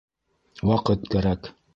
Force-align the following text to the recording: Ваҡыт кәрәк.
Ваҡыт 0.69 1.05
кәрәк. 1.17 1.51